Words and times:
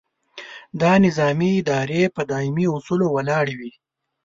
دا 0.81 0.91
نظامي 1.05 1.49
ادارې 1.61 2.03
په 2.15 2.21
دایمي 2.31 2.65
اصولو 2.75 3.07
ولاړې 3.15 3.55
وي. 3.59 3.71